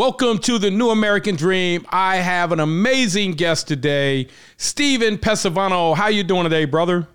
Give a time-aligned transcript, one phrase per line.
[0.00, 1.84] Welcome to the New American Dream.
[1.90, 5.94] I have an amazing guest today, Steven Pesavento.
[5.94, 7.06] How you doing today, brother?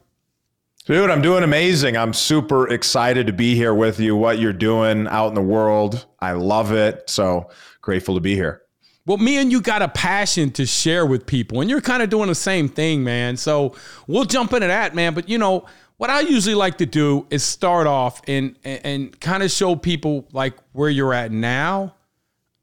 [0.86, 1.98] Dude, I'm doing amazing.
[1.98, 4.16] I'm super excited to be here with you.
[4.16, 7.10] What you're doing out in the world, I love it.
[7.10, 7.50] So
[7.82, 8.62] grateful to be here.
[9.08, 12.12] Well, me and you got a passion to share with people, and you're kind of
[12.12, 13.36] doing the same thing, man.
[13.36, 13.74] So
[14.06, 15.16] we'll jump into that, man.
[15.16, 15.66] But you know,
[15.98, 19.76] what I usually like to do is start off and and, and kind of show
[19.76, 21.95] people like where you're at now,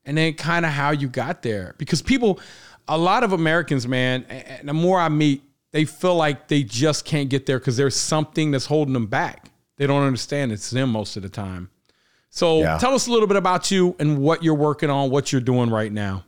[0.04, 1.74] and then kind of how you got there.
[1.78, 2.40] Because people,
[2.88, 7.04] a lot of Americans, man, and the more I meet, they feel like they just
[7.04, 9.50] can't get there because there's something that's holding them back.
[9.76, 11.70] They don't understand it's them most of the time.
[12.28, 12.78] So yeah.
[12.78, 15.70] tell us a little bit about you and what you're working on, what you're doing
[15.70, 16.24] right now.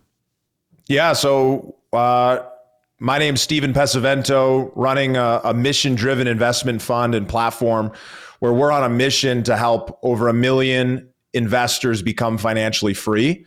[0.87, 1.15] Yeah.
[1.15, 2.41] So uh,
[2.99, 7.93] my name's Steven Pesavento, running a, a mission driven investment fund and platform
[8.41, 13.45] where we're on a mission to help over a million investors become financially free.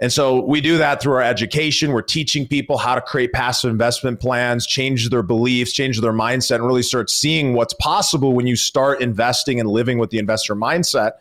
[0.00, 1.92] And so we do that through our education.
[1.92, 6.56] We're teaching people how to create passive investment plans, change their beliefs, change their mindset,
[6.56, 10.56] and really start seeing what's possible when you start investing and living with the investor
[10.56, 11.12] mindset.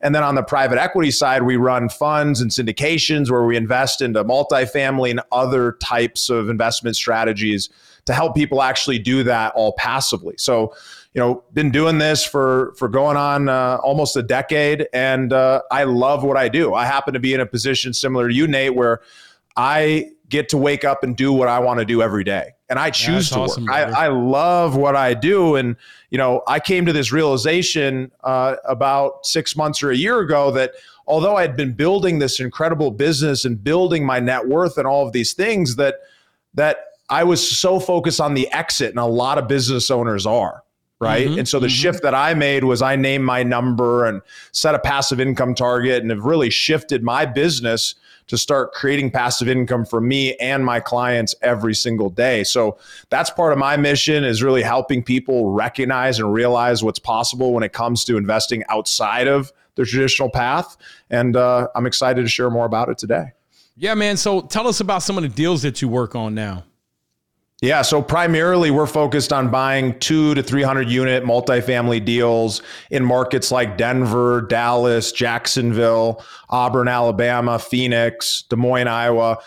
[0.00, 4.00] And then on the private equity side, we run funds and syndications where we invest
[4.00, 7.68] into multifamily and other types of investment strategies
[8.06, 10.34] to help people actually do that all passively.
[10.38, 10.74] So
[11.14, 15.62] you know, been doing this for for going on uh, almost a decade, and uh,
[15.70, 16.74] I love what I do.
[16.74, 19.02] I happen to be in a position similar to you, Nate, where
[19.56, 22.78] I get to wake up and do what I want to do every day, and
[22.78, 23.74] I choose yeah, to awesome, work.
[23.74, 25.76] I, I, love what I do, and
[26.08, 30.50] you know, I came to this realization uh, about six months or a year ago
[30.52, 30.72] that
[31.06, 35.06] although I had been building this incredible business and building my net worth and all
[35.06, 35.96] of these things, that
[36.54, 36.78] that
[37.10, 40.62] I was so focused on the exit, and a lot of business owners are
[41.02, 41.26] right?
[41.26, 41.74] Mm-hmm, and so the mm-hmm.
[41.74, 46.00] shift that I made was I named my number and set a passive income target
[46.00, 47.96] and have really shifted my business
[48.28, 52.44] to start creating passive income for me and my clients every single day.
[52.44, 52.78] So
[53.10, 57.64] that's part of my mission is really helping people recognize and realize what's possible when
[57.64, 60.76] it comes to investing outside of the traditional path.
[61.10, 63.32] And uh, I'm excited to share more about it today.
[63.76, 64.16] Yeah, man.
[64.16, 66.64] So tell us about some of the deals that you work on now.
[67.62, 73.52] Yeah, so primarily we're focused on buying two to 300 unit multifamily deals in markets
[73.52, 79.38] like Denver, Dallas, Jacksonville, Auburn, Alabama, Phoenix, Des Moines, Iowa.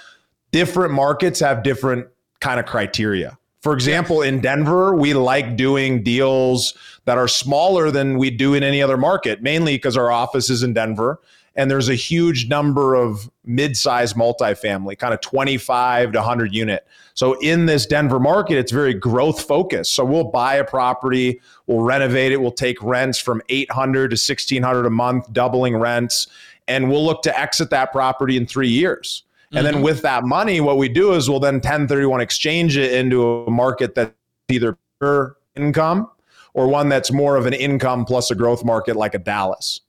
[0.51, 2.07] Different markets have different
[2.39, 3.37] kind of criteria.
[3.59, 8.63] For example, in Denver, we like doing deals that are smaller than we do in
[8.63, 11.19] any other market, mainly because our office is in Denver
[11.55, 16.85] and there's a huge number of mid-sized multifamily, kind of 25 to 100 unit.
[17.15, 19.95] So in this Denver market, it's very growth focused.
[19.95, 24.85] So we'll buy a property, we'll renovate it, we'll take rents from 800 to 1600
[24.85, 26.27] a month, doubling rents,
[26.67, 29.23] and we'll look to exit that property in 3 years.
[29.51, 29.75] And mm-hmm.
[29.75, 33.49] then with that money, what we do is we'll then 1031 exchange it into a
[33.49, 34.11] market that's
[34.49, 36.09] either pure income
[36.53, 39.79] or one that's more of an income plus a growth market like a Dallas,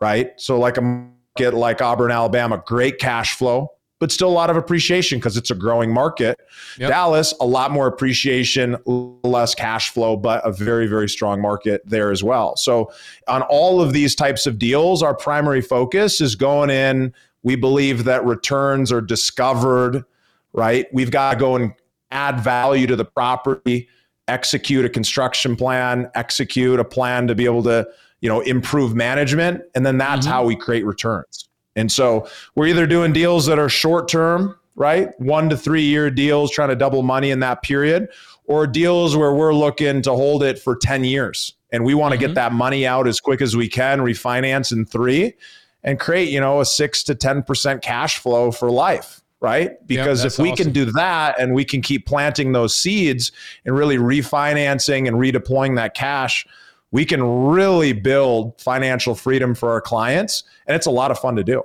[0.00, 0.32] right?
[0.36, 4.56] So like a market like Auburn, Alabama, great cash flow, but still a lot of
[4.56, 6.38] appreciation because it's a growing market.
[6.78, 6.90] Yep.
[6.90, 12.10] Dallas, a lot more appreciation, less cash flow, but a very, very strong market there
[12.10, 12.56] as well.
[12.56, 12.90] So,
[13.28, 17.12] on all of these types of deals, our primary focus is going in.
[17.42, 20.04] We believe that returns are discovered,
[20.52, 20.86] right?
[20.92, 21.72] We've got to go and
[22.10, 23.88] add value to the property,
[24.28, 27.86] execute a construction plan, execute a plan to be able to
[28.20, 29.62] you know, improve management.
[29.74, 30.32] And then that's mm-hmm.
[30.32, 31.45] how we create returns.
[31.76, 35.08] And so we're either doing deals that are short term, right?
[35.20, 38.08] One to three year deals, trying to double money in that period,
[38.46, 41.52] or deals where we're looking to hold it for 10 years.
[41.70, 42.28] And we want to mm-hmm.
[42.28, 45.34] get that money out as quick as we can, refinance in three,
[45.84, 49.86] and create, you know, a six to 10% cash flow for life right?
[49.86, 50.64] Because yep, if we awesome.
[50.64, 53.32] can do that and we can keep planting those seeds
[53.64, 56.46] and really refinancing and redeploying that cash
[56.90, 60.44] we can really build financial freedom for our clients.
[60.66, 61.62] And it's a lot of fun to do.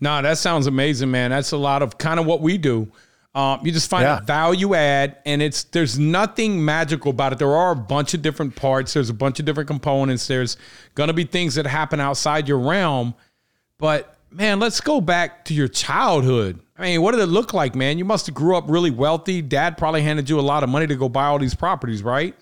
[0.00, 1.30] No, that sounds amazing, man.
[1.30, 2.90] That's a lot of kind of what we do.
[3.34, 4.18] Um, you just find yeah.
[4.18, 7.38] a value add, and it's there's nothing magical about it.
[7.38, 8.92] There are a bunch of different parts.
[8.92, 10.26] There's a bunch of different components.
[10.26, 10.58] There's
[10.94, 13.14] gonna be things that happen outside your realm,
[13.78, 16.60] but man, let's go back to your childhood.
[16.76, 17.96] I mean, what did it look like, man?
[17.96, 19.40] You must have grew up really wealthy.
[19.40, 22.34] Dad probably handed you a lot of money to go buy all these properties, right?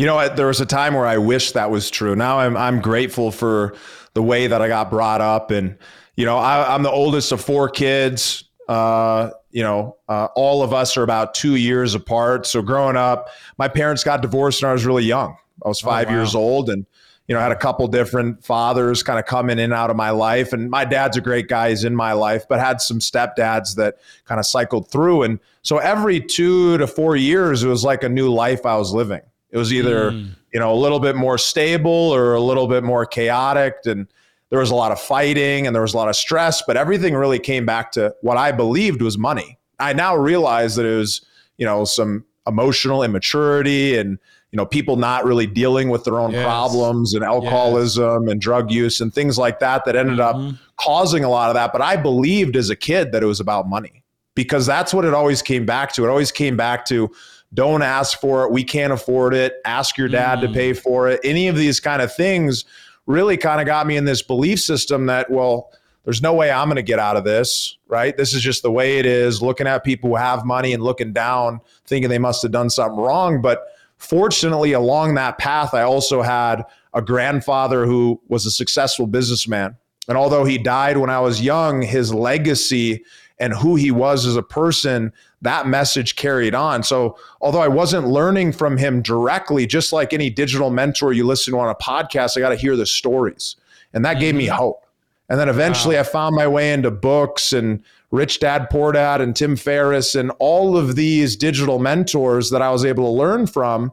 [0.00, 2.16] You know, there was a time where I wish that was true.
[2.16, 3.74] Now I'm I'm grateful for
[4.14, 5.76] the way that I got brought up, and
[6.16, 8.44] you know, I, am the oldest of four kids.
[8.66, 12.46] Uh, you know, uh, all of us are about two years apart.
[12.46, 15.36] So growing up, my parents got divorced when I was really young.
[15.62, 16.16] I was oh, five oh, wow.
[16.16, 16.86] years old, and
[17.28, 19.96] you know, I had a couple different fathers kind of coming in and out of
[19.96, 20.54] my life.
[20.54, 23.98] And my dad's a great guy, he's in my life, but had some stepdads that
[24.24, 25.24] kind of cycled through.
[25.24, 28.94] And so every two to four years, it was like a new life I was
[28.94, 29.20] living.
[29.52, 30.30] It was either, mm.
[30.52, 33.74] you know, a little bit more stable or a little bit more chaotic.
[33.84, 34.06] And
[34.50, 37.14] there was a lot of fighting and there was a lot of stress, but everything
[37.14, 39.58] really came back to what I believed was money.
[39.78, 41.24] I now realize that it was,
[41.56, 44.18] you know, some emotional immaturity and
[44.50, 46.44] you know people not really dealing with their own yes.
[46.44, 48.32] problems and alcoholism yes.
[48.32, 50.48] and drug use and things like that that ended mm-hmm.
[50.48, 53.40] up causing a lot of that but i believed as a kid that it was
[53.40, 54.02] about money
[54.34, 57.10] because that's what it always came back to it always came back to
[57.54, 60.42] don't ask for it we can't afford it ask your dad mm.
[60.42, 62.64] to pay for it any of these kind of things
[63.06, 65.70] really kind of got me in this belief system that well
[66.04, 68.16] there's no way I'm going to get out of this, right?
[68.16, 69.42] This is just the way it is.
[69.42, 72.98] Looking at people who have money and looking down, thinking they must have done something
[72.98, 73.42] wrong.
[73.42, 73.66] But
[73.98, 76.64] fortunately, along that path, I also had
[76.94, 79.76] a grandfather who was a successful businessman.
[80.08, 83.04] And although he died when I was young, his legacy
[83.38, 86.82] and who he was as a person, that message carried on.
[86.82, 91.54] So, although I wasn't learning from him directly, just like any digital mentor you listen
[91.54, 93.56] to on a podcast, I got to hear the stories.
[93.92, 94.56] And that gave me mm-hmm.
[94.56, 94.86] hope.
[95.28, 96.00] And then eventually wow.
[96.00, 100.32] I found my way into books and Rich Dad Poor Dad and Tim Ferriss and
[100.40, 103.92] all of these digital mentors that I was able to learn from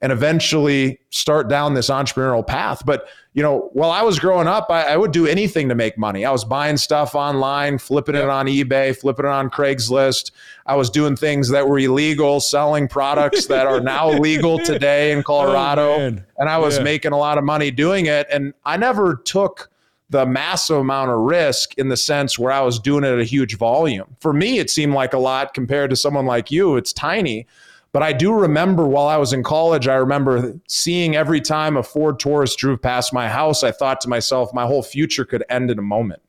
[0.00, 2.82] and eventually start down this entrepreneurial path.
[2.86, 5.98] But, you know, while I was growing up, I, I would do anything to make
[5.98, 6.24] money.
[6.24, 10.30] I was buying stuff online, flipping it on eBay, flipping it on Craigslist.
[10.66, 15.18] I was doing things that were illegal, selling products that are now legal today in
[15.18, 15.94] oh, Colorado.
[15.94, 16.84] Oh, and I was yeah.
[16.84, 18.28] making a lot of money doing it.
[18.30, 19.70] And I never took
[20.10, 23.24] the massive amount of risk in the sense where I was doing it at a
[23.24, 24.16] huge volume.
[24.20, 26.76] For me, it seemed like a lot compared to someone like you.
[26.76, 27.46] It's tiny.
[27.92, 31.82] But I do remember while I was in college, I remember seeing every time a
[31.82, 35.70] Ford Taurus drove past my house, I thought to myself, my whole future could end
[35.70, 36.22] in a moment.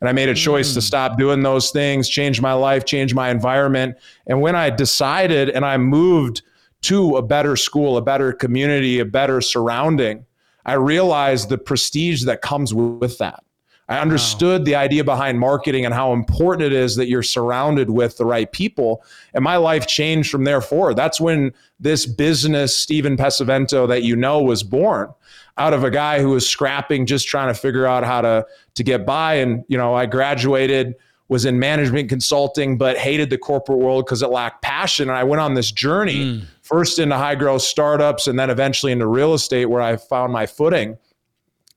[0.00, 0.74] And I made a choice mm.
[0.74, 3.96] to stop doing those things, change my life, change my environment.
[4.26, 6.42] And when I decided and I moved
[6.82, 10.26] to a better school, a better community, a better surrounding,
[10.66, 13.42] I realized the prestige that comes with that.
[13.88, 14.64] I understood wow.
[14.64, 18.50] the idea behind marketing and how important it is that you're surrounded with the right
[18.50, 19.04] people.
[19.32, 20.94] And my life changed from there forward.
[20.94, 25.12] That's when this business, Steven Pesavento, that you know, was born
[25.58, 28.82] out of a guy who was scrapping, just trying to figure out how to to
[28.82, 29.34] get by.
[29.34, 30.96] And you know, I graduated,
[31.28, 35.08] was in management consulting, but hated the corporate world because it lacked passion.
[35.08, 36.24] And I went on this journey.
[36.24, 40.32] Mm first into high growth startups and then eventually into real estate where I found
[40.32, 40.98] my footing.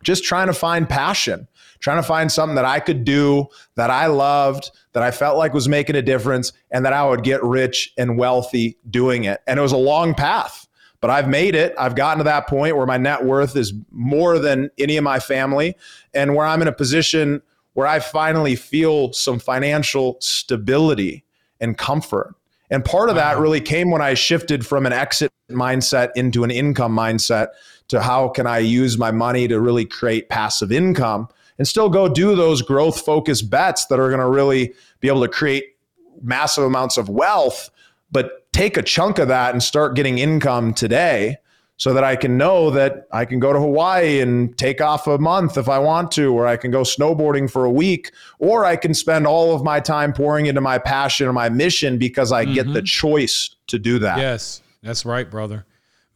[0.02, 1.48] Just trying to find passion,
[1.80, 5.54] trying to find something that I could do that I loved, that I felt like
[5.54, 9.42] was making a difference, and that I would get rich and wealthy doing it.
[9.48, 10.68] And it was a long path,
[11.02, 11.74] but I've made it.
[11.78, 15.20] I've gotten to that point where my net worth is more than any of my
[15.20, 15.76] family,
[16.14, 17.42] and where I'm in a position
[17.74, 21.24] where I finally feel some financial stability
[21.62, 22.36] and comfort.
[22.72, 26.52] And part of that really came when I shifted from an exit mindset into an
[26.52, 27.48] income mindset
[27.88, 31.30] to how can I use my money to really create passive income
[31.60, 35.22] and still go do those growth focused bets that are going to really be able
[35.22, 35.76] to create
[36.24, 37.70] massive amounts of wealth,
[38.12, 41.38] but take a chunk of that and start getting income today
[41.78, 45.18] so that I can know that I can go to Hawaii and take off a
[45.18, 48.76] month if I want to, or I can go snowboarding for a week, or I
[48.76, 52.44] can spend all of my time pouring into my passion or my mission because I
[52.44, 52.54] mm-hmm.
[52.54, 52.86] get the mm-hmm.
[52.86, 54.18] choice to do that.
[54.18, 55.66] Yes, that's right, brother.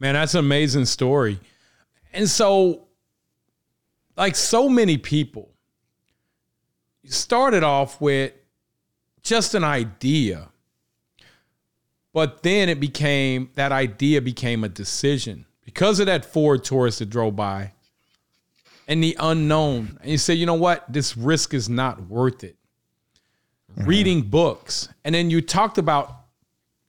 [0.00, 1.40] Man, that's an amazing story.
[2.12, 2.83] And so,
[4.16, 5.50] like so many people,
[7.04, 8.32] started off with
[9.22, 10.48] just an idea.
[12.12, 17.10] But then it became that idea became a decision because of that Ford Taurus that
[17.10, 17.72] drove by
[18.86, 19.98] and the unknown.
[20.00, 20.84] And you say, you know what?
[20.92, 22.56] This risk is not worth it.
[23.72, 23.88] Mm-hmm.
[23.88, 24.88] Reading books.
[25.04, 26.14] And then you talked about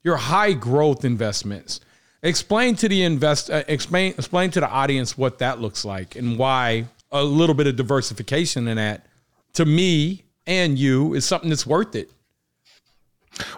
[0.04, 1.80] your high growth investments.
[2.22, 6.40] Explain to the invest uh, explain explain to the audience what that looks like and
[6.40, 9.06] why a little bit of diversification in that
[9.54, 12.12] to me and you is something that's worth it.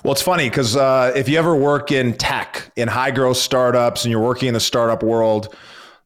[0.04, 4.06] Well, it's funny because uh, if you ever work in tech, in high growth startups,
[4.06, 5.56] and you're working in the startup world,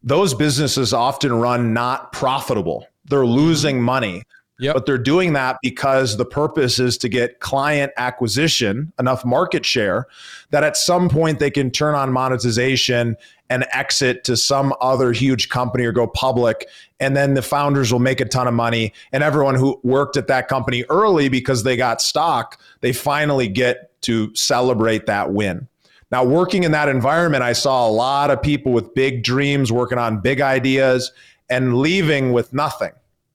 [0.03, 2.85] those businesses often run not profitable.
[3.05, 4.23] They're losing money.
[4.59, 4.75] Yep.
[4.75, 10.05] But they're doing that because the purpose is to get client acquisition, enough market share
[10.51, 13.15] that at some point they can turn on monetization
[13.51, 16.69] and exit to some other huge company or go public.
[17.01, 18.93] And then the founders will make a ton of money.
[19.11, 24.01] And everyone who worked at that company early because they got stock, they finally get
[24.03, 25.67] to celebrate that win.
[26.11, 29.97] Now, working in that environment, I saw a lot of people with big dreams working
[29.97, 31.11] on big ideas
[31.49, 32.91] and leaving with nothing.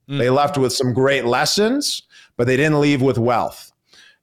[0.08, 0.18] Mm-hmm.
[0.18, 2.04] They left with some great lessons,
[2.38, 3.70] but they didn't leave with wealth.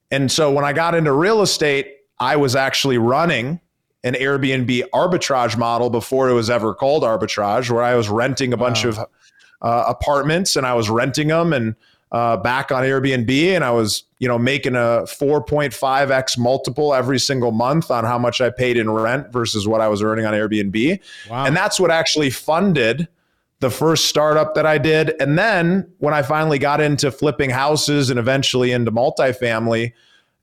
[0.10, 3.60] And so when I got into real estate, I was actually running
[4.04, 8.58] an Airbnb arbitrage model before it was ever called arbitrage, where I was renting a
[8.58, 8.66] wow.
[8.66, 9.00] bunch of
[9.62, 11.76] uh, apartments and I was renting them and
[12.12, 17.52] uh, back on Airbnb, and I was you know making a 4.5x multiple every single
[17.52, 21.00] month on how much I paid in rent versus what I was earning on Airbnb,
[21.30, 21.46] wow.
[21.46, 23.08] and that's what actually funded
[23.62, 25.16] the first startup that I did.
[25.22, 29.94] And then when I finally got into flipping houses and eventually into multifamily,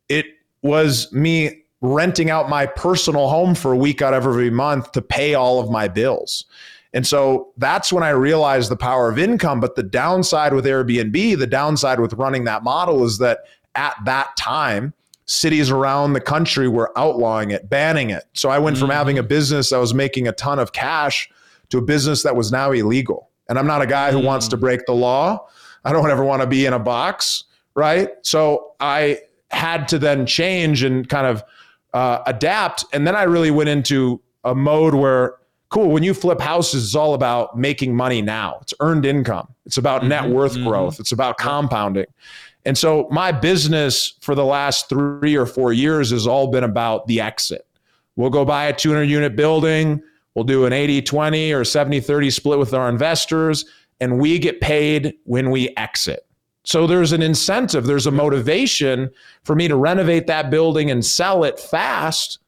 [0.09, 0.25] it
[0.63, 5.03] was me renting out my personal home for a week out of every month to
[5.03, 6.45] pay all of my bills.
[6.93, 9.61] And so that's when I realized the power of income.
[9.61, 13.41] But the downside with Airbnb, the downside with running that model is that
[13.75, 14.93] at that time,
[15.27, 18.25] cities around the country were outlawing it, banning it.
[18.33, 18.87] So I went mm-hmm.
[18.87, 21.31] from having a business that was making a ton of cash
[21.69, 23.31] to a business that was now illegal.
[23.49, 24.27] And I'm not a guy who mm-hmm.
[24.27, 24.61] wants to mm.
[24.61, 25.47] break the law.
[25.85, 27.45] I don't ever want to be in a box,
[27.75, 28.11] right?
[28.23, 29.21] So I
[29.51, 31.45] had to then change and kind of
[31.93, 32.85] uh, adapt.
[32.93, 35.37] And then I really went into a mode where
[35.71, 35.89] cool.
[35.89, 38.59] When you flip houses, it's all about making money now.
[38.61, 39.55] It's earned income.
[39.65, 40.69] It's about mm-hmm, net worth mm-hmm.
[40.69, 41.01] growth.
[41.01, 42.07] It's about compounding.
[42.67, 47.07] And so my business for the last three or four years has all been about
[47.07, 47.67] the exit.
[48.17, 50.03] We'll go buy a 200 unit building.
[50.35, 53.65] We'll do an 80 20 or 70 30 split with our investors,
[54.01, 56.27] and we get paid when we exit.
[56.63, 59.11] So there's an incentive, there's a motivation
[59.45, 62.39] for me to renovate that building and sell it fast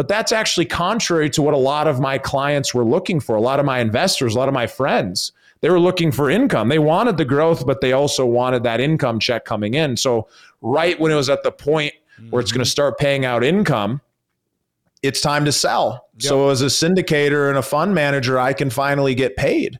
[0.00, 3.40] but that's actually contrary to what a lot of my clients were looking for, a
[3.40, 5.32] lot of my investors, a lot of my friends.
[5.60, 6.70] They were looking for income.
[6.70, 9.98] They wanted the growth, but they also wanted that income check coming in.
[9.98, 10.26] So,
[10.62, 11.92] right when it was at the point
[12.30, 12.70] where it's going to mm-hmm.
[12.70, 14.00] start paying out income,
[15.02, 16.06] it's time to sell.
[16.14, 16.28] Yep.
[16.28, 19.78] So, as a syndicator and a fund manager, I can finally get paid.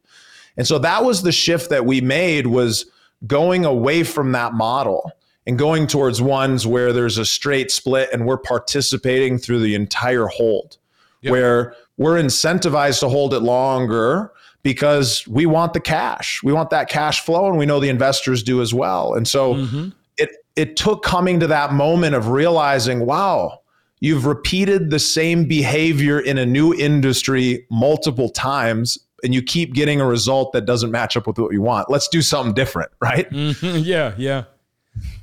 [0.58, 2.84] And so that was the shift that we made was
[3.26, 5.12] going away from that model
[5.46, 10.26] and going towards ones where there's a straight split and we're participating through the entire
[10.26, 10.78] hold,
[11.22, 11.32] yep.
[11.32, 16.42] where we're incentivized to hold it longer because we want the cash.
[16.42, 19.14] We want that cash flow and we know the investors do as well.
[19.14, 19.88] And so mm-hmm.
[20.16, 23.60] it it took coming to that moment of realizing, wow,
[24.00, 30.00] you've repeated the same behavior in a new industry multiple times and you keep getting
[30.00, 31.90] a result that doesn't match up with what you want.
[31.90, 33.30] Let's do something different, right?
[33.30, 33.84] Mm-hmm.
[33.84, 34.44] Yeah, yeah.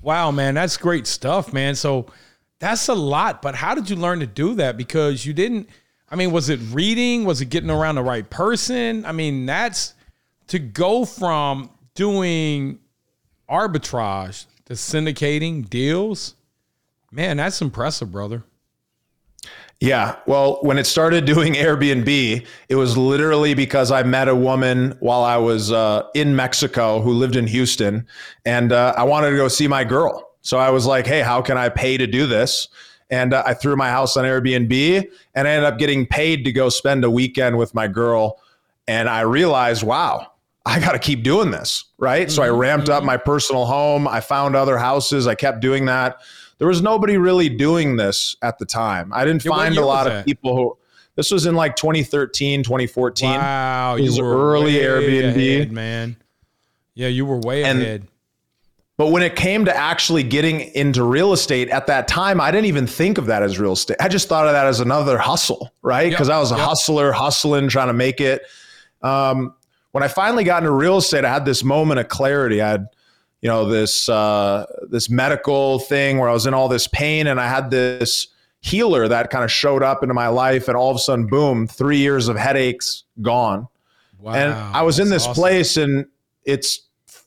[0.02, 1.76] Wow, man, that's great stuff, man.
[1.76, 2.08] So
[2.60, 4.78] that's a lot, but how did you learn to do that?
[4.78, 5.70] Because you didn't,
[6.10, 7.26] I mean, was it reading?
[7.26, 9.06] Was it getting around the right person?
[9.06, 9.94] I mean, that's
[10.48, 12.80] to go from doing
[13.50, 16.36] arbitrage to syndicating deals.
[17.12, 18.44] Man, that's impressive, brother.
[19.80, 20.16] Yeah.
[20.26, 25.24] Well, when it started doing Airbnb, it was literally because I met a woman while
[25.24, 28.08] I was uh, in Mexico who lived in Houston,
[28.46, 30.28] and uh, I wanted to go see my girl.
[30.42, 32.70] So I was like, hey, how can I pay to do this?
[33.10, 36.52] And uh, I threw my house on Airbnb and I ended up getting paid to
[36.52, 38.40] go spend a weekend with my girl.
[38.88, 40.32] And I realized, wow,
[40.66, 41.86] I got to keep doing this.
[41.98, 42.28] Right.
[42.28, 42.36] Mm-hmm.
[42.36, 42.58] So I mm-hmm.
[42.58, 43.08] ramped up mm-hmm.
[43.08, 44.08] my personal home.
[44.08, 45.28] I found other houses.
[45.28, 46.22] I kept doing that
[46.58, 49.12] there was nobody really doing this at the time.
[49.14, 50.78] I didn't yeah, find a lot of people who.
[51.16, 53.28] This was in like 2013, 2014.
[53.28, 56.16] Wow, you were early Airbnb, ahead, man.
[56.94, 58.08] Yeah, you were way and, ahead.
[58.98, 62.66] But when it came to actually getting into real estate at that time, I didn't
[62.66, 63.98] even think of that as real estate.
[64.00, 66.10] I just thought of that as another hustle, right?
[66.10, 66.66] Because yep, I was a yep.
[66.66, 68.44] hustler, hustling, trying to make it.
[69.04, 69.54] Um,
[69.92, 72.62] when I finally got into real estate, I had this moment of clarity.
[72.62, 72.88] I had
[73.42, 77.40] you know this uh, this medical thing where I was in all this pain and
[77.40, 78.28] I had this
[78.62, 81.68] healer that kind of showed up into my life and all of a sudden boom
[81.68, 83.68] three years of headaches gone.
[84.20, 85.42] Wow, and I was in this awesome.
[85.42, 86.06] place and
[86.44, 86.82] it's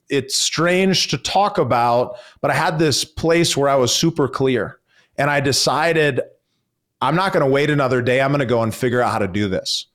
[0.09, 4.81] it's strange to talk about but I had this place where I was super clear
[5.17, 6.21] and I decided
[7.01, 8.21] I'm not going to wait another day.
[8.21, 9.87] I'm going to go and figure out how to do this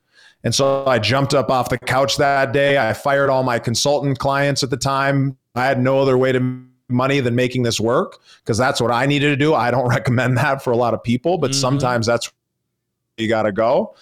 [0.45, 2.77] and so I jumped up off the couch that day.
[2.77, 6.63] I fired all my consultant clients at the time, I had no other way to
[6.89, 9.53] money than making this work because that's what I needed to do.
[9.53, 11.59] I don't recommend that for a lot of people, but mm-hmm.
[11.59, 12.31] sometimes that's
[13.17, 13.95] you got to go.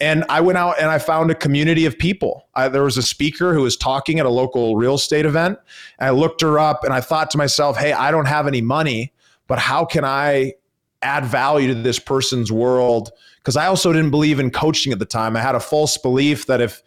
[0.00, 2.46] And I went out and I found a community of people.
[2.54, 5.58] I, there was a speaker who was talking at a local real estate event.
[5.98, 9.12] I looked her up and I thought to myself, hey, I don't have any money,
[9.48, 10.54] but how can I
[11.02, 13.10] add value to this person's world?
[13.48, 15.34] Because I also didn't believe in coaching at the time.
[15.34, 16.82] I had a false belief that if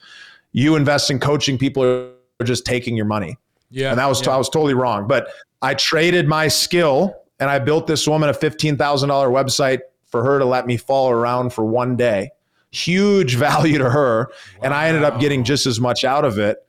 [0.52, 3.40] you invest in coaching, people are just taking your money.
[3.72, 3.90] Yeah.
[3.90, 4.36] And that was, yeah.
[4.36, 5.08] I was totally wrong.
[5.08, 5.30] But
[5.64, 10.46] I traded my skill and I built this woman a $15,000 website for her to
[10.46, 12.30] let me follow around for one day.
[12.70, 14.28] Huge value to her.
[14.30, 14.60] Wow.
[14.62, 16.60] And I ended up getting just as much out of it.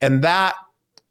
[0.00, 0.54] And that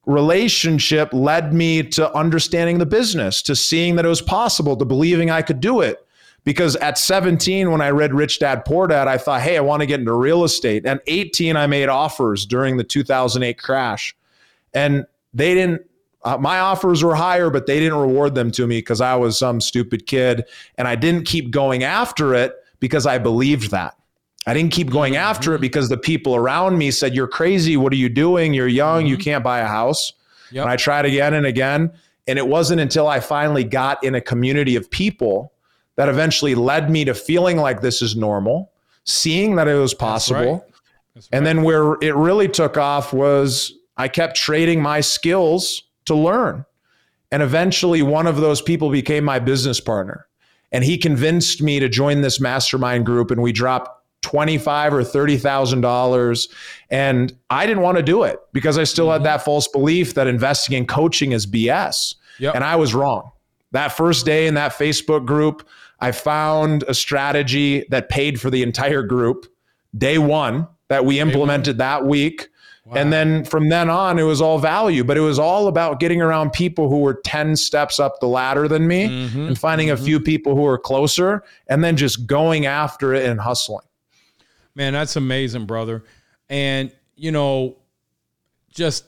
[0.06, 5.30] relationship led me to understanding the business, to seeing that it was possible, to believing
[5.30, 6.08] I could do it.
[6.44, 9.82] Because at 17, when I read Rich Dad Poor Dad, I thought, hey, I want
[9.82, 10.86] to get into real estate.
[10.86, 14.16] and 18, I made offers during the 2008 crash.
[14.74, 15.84] And they didn't,
[16.24, 19.38] uh, my offers were higher, but they didn't reward them to me because I was
[19.38, 20.46] some stupid kid.
[20.78, 23.96] And I didn't keep going after it because I believed that.
[24.48, 25.22] I didn't keep going mm-hmm.
[25.22, 27.78] after it because the people around me said, You're crazy.
[27.78, 28.54] What are you doing?
[28.54, 29.02] You're young.
[29.02, 29.08] Mm-hmm.
[29.10, 30.14] You can't buy a house.
[30.52, 30.64] Yep.
[30.64, 31.92] And I tried again and again.
[32.28, 35.54] And it wasn't until I finally got in a community of people
[36.02, 38.72] that eventually led me to feeling like this is normal,
[39.04, 40.40] seeing that it was possible.
[40.40, 40.74] That's right.
[41.14, 41.38] That's right.
[41.38, 46.66] And then where it really took off was I kept trading my skills to learn.
[47.32, 50.26] And eventually, one of those people became my business partner.
[50.72, 55.38] And he convinced me to join this mastermind group, and we dropped twenty-five or thirty
[55.38, 56.50] thousand dollars,
[56.90, 59.22] and I didn't want to do it because I still mm-hmm.
[59.22, 62.56] had that false belief that investing in coaching is BS, yep.
[62.56, 63.32] and I was wrong.
[63.72, 65.68] That first day in that Facebook group,
[66.02, 69.46] I found a strategy that paid for the entire group.
[69.98, 72.50] Day one that we implemented that week.
[72.86, 72.94] Wow.
[72.96, 76.22] And then from then on, it was all value, but it was all about getting
[76.22, 79.48] around people who were 10 steps up the ladder than me mm-hmm.
[79.48, 80.02] and finding mm-hmm.
[80.02, 83.86] a few people who were closer and then just going after it and hustling.
[84.74, 86.04] Man, that's amazing, brother.
[86.50, 87.78] And, you know,
[88.74, 89.06] just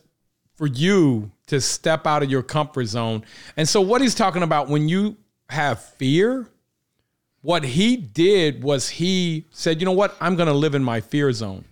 [0.55, 3.25] for you to step out of your comfort zone.
[3.57, 5.17] And so, what he's talking about when you
[5.49, 6.47] have fear,
[7.43, 10.15] what he did was he said, you know what?
[10.21, 11.65] I'm going to live in my fear zone.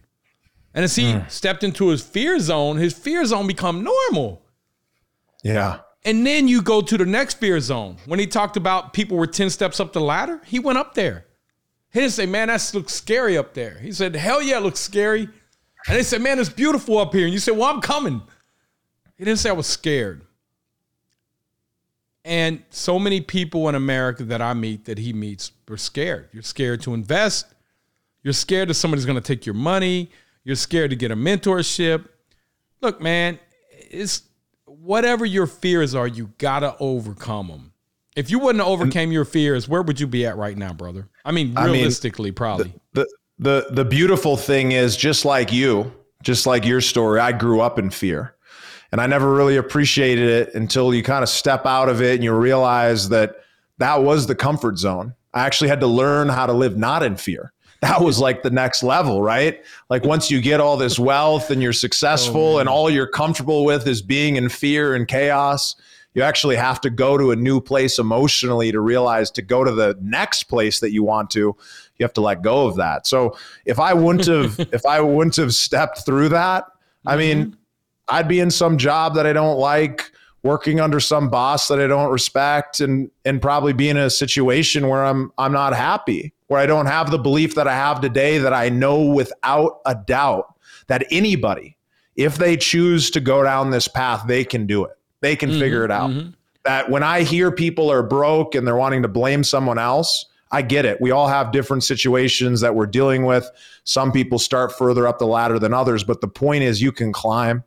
[0.73, 1.31] And as he mm.
[1.31, 4.41] stepped into his fear zone, his fear zone become normal.
[5.43, 5.79] Yeah.
[6.03, 7.95] And then you go to the next fear zone.
[8.05, 11.25] When he talked about people were 10 steps up the ladder, he went up there.
[11.93, 13.79] He didn't say, man, that looks scary up there.
[13.79, 15.29] He said, hell yeah, it looks scary.
[15.88, 17.25] And they said, man, it's beautiful up here.
[17.25, 18.21] And you said, well, I'm coming.
[19.17, 20.25] He didn't say I was scared.
[22.23, 26.29] And so many people in America that I meet, that he meets, are scared.
[26.31, 27.47] You're scared to invest.
[28.23, 30.12] You're scared that somebody's going to take your money.
[30.43, 32.07] You're scared to get a mentorship.
[32.81, 33.39] Look, man,
[33.71, 34.23] it's
[34.65, 37.73] whatever your fears are, you got to overcome them.
[38.15, 41.07] If you wouldn't have overcame your fears, where would you be at right now, brother?
[41.23, 42.73] I mean, realistically, I mean, probably.
[42.93, 43.07] The,
[43.39, 47.62] the the the beautiful thing is just like you, just like your story, I grew
[47.62, 48.36] up in fear.
[48.91, 52.23] And I never really appreciated it until you kind of step out of it and
[52.23, 53.36] you realize that
[53.77, 55.15] that was the comfort zone.
[55.34, 57.54] I actually had to learn how to live not in fear.
[57.82, 59.60] That was like the next level, right?
[59.89, 63.65] Like once you get all this wealth and you're successful oh, and all you're comfortable
[63.65, 65.75] with is being in fear and chaos,
[66.13, 69.71] you actually have to go to a new place emotionally to realize to go to
[69.71, 71.56] the next place that you want to
[71.97, 75.36] you have to let go of that so if i wouldn't have if i wouldn't
[75.36, 76.65] have stepped through that
[77.06, 77.61] i mean mm-hmm.
[78.09, 80.11] I'd be in some job that i don't like
[80.43, 84.87] working under some boss that i don't respect and and probably be in a situation
[84.87, 88.37] where i'm i'm not happy where i don't have the belief that i have today
[88.37, 90.55] that i know without a doubt
[90.87, 91.77] that anybody
[92.15, 95.59] if they choose to go down this path they can do it they can mm-hmm,
[95.59, 96.09] figure it out.
[96.09, 96.31] Mm-hmm.
[96.65, 100.61] That when I hear people are broke and they're wanting to blame someone else, I
[100.61, 100.99] get it.
[100.99, 103.49] We all have different situations that we're dealing with.
[103.83, 107.13] Some people start further up the ladder than others, but the point is you can
[107.13, 107.63] climb.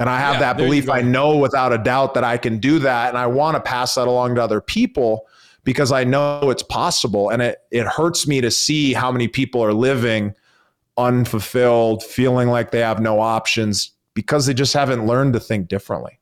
[0.00, 0.88] And I have yeah, that belief.
[0.88, 3.08] I know without a doubt that I can do that.
[3.08, 5.26] And I want to pass that along to other people
[5.64, 7.30] because I know it's possible.
[7.30, 10.34] And it, it hurts me to see how many people are living
[10.96, 16.18] unfulfilled, feeling like they have no options because they just haven't learned to think differently.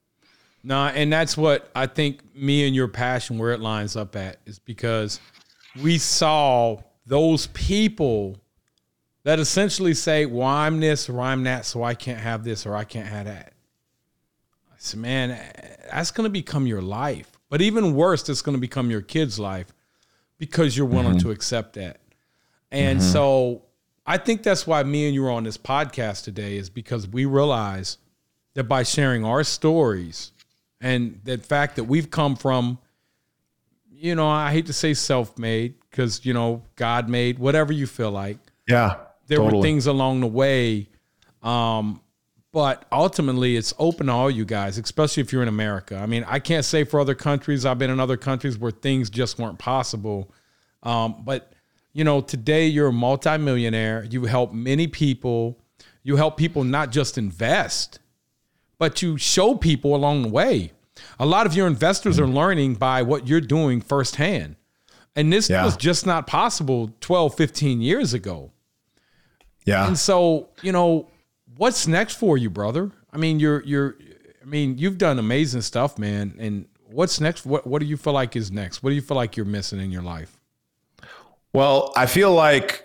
[0.63, 4.39] No, and that's what I think me and your passion where it lines up at
[4.47, 5.21] is because
[5.81, 8.37] we saw those people
[9.23, 12.75] that essentially say, Well, I'm this or I'm that, so I can't have this or
[12.75, 13.53] I can't have that.
[14.77, 15.39] I said, Man,
[15.91, 17.31] that's gonna become your life.
[17.49, 19.69] But even worse, it's gonna become your kid's life
[20.39, 21.29] because you're willing mm-hmm.
[21.29, 22.01] to accept that.
[22.71, 23.09] And mm-hmm.
[23.09, 23.63] so
[24.07, 27.25] I think that's why me and you are on this podcast today, is because we
[27.25, 27.99] realize
[28.55, 30.33] that by sharing our stories,
[30.81, 32.79] and the fact that we've come from
[33.99, 38.11] you know i hate to say self-made because you know god made whatever you feel
[38.11, 39.57] like yeah there totally.
[39.57, 40.87] were things along the way
[41.43, 42.01] um,
[42.57, 46.25] but ultimately it's open to all you guys especially if you're in america i mean
[46.27, 49.59] i can't say for other countries i've been in other countries where things just weren't
[49.59, 50.33] possible
[50.85, 51.53] um, but
[51.93, 55.59] you know today you're a multimillionaire you help many people
[56.03, 57.99] you help people not just invest
[58.79, 60.73] but you show people along the way.
[61.19, 64.57] A lot of your investors are learning by what you're doing firsthand.
[65.15, 65.65] And this yeah.
[65.65, 68.53] was just not possible 12, 15 years ago.
[69.65, 69.87] Yeah.
[69.87, 71.09] And so, you know,
[71.57, 72.91] what's next for you, brother?
[73.13, 73.97] I mean, you're you're
[74.43, 76.37] I mean, you've done amazing stuff, man.
[76.39, 77.45] And what's next?
[77.45, 78.83] What what do you feel like is next?
[78.83, 80.39] What do you feel like you're missing in your life?
[81.53, 82.85] Well, I feel like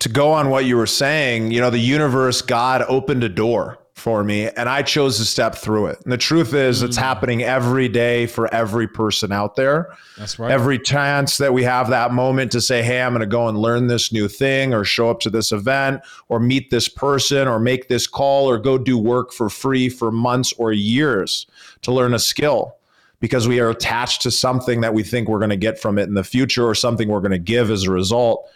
[0.00, 3.78] to go on what you were saying, you know, the universe, God opened a door
[4.00, 6.00] for me and I chose to step through it.
[6.02, 6.86] And the truth is, mm.
[6.86, 9.94] it's happening every day for every person out there.
[10.18, 10.50] That's right.
[10.50, 13.58] Every chance that we have that moment to say, hey, I'm going to go and
[13.58, 17.60] learn this new thing or show up to this event or meet this person or
[17.60, 21.46] make this call or go do work for free for months or years
[21.82, 22.76] to learn a skill
[23.20, 26.08] because we are attached to something that we think we're going to get from it
[26.08, 28.48] in the future or something we're going to give as a result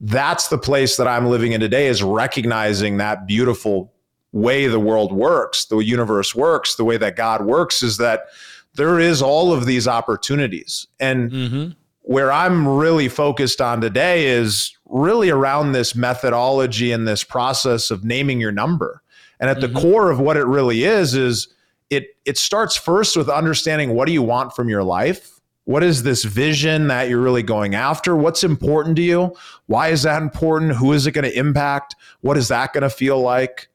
[0.00, 3.92] that's the place that I'm living in today is recognizing that beautiful
[4.32, 8.26] way the world works, the universe works, the way that God works is that
[8.74, 10.86] there is all of these opportunities.
[11.00, 11.68] And mm-hmm.
[12.02, 18.04] where I'm really focused on today is really around this methodology and this process of
[18.04, 19.02] naming your number.
[19.40, 19.72] And at mm-hmm.
[19.72, 21.48] the core of what it really is is
[21.90, 25.38] it it starts first with understanding what do you want from your life
[25.68, 28.16] what is this vision that you're really going after?
[28.16, 29.36] What's important to you?
[29.66, 30.76] Why is that important?
[30.76, 31.94] Who is it going to impact?
[32.22, 33.68] What is that going to feel like?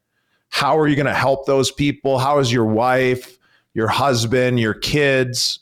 [0.54, 2.20] How are you going to help those people?
[2.20, 3.40] How is your wife,
[3.74, 5.58] your husband, your kids?